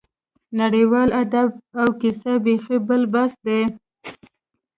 نړیوال 0.59 1.09
ادب 1.23 1.49
او 1.79 1.87
کیسه 1.99 2.33
بېخي 2.43 2.77
بل 2.87 3.01
بحث 3.13 3.33
دی. 3.45 3.61